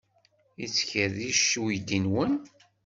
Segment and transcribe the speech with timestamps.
[0.59, 2.33] Yettkerric uydi-nwen?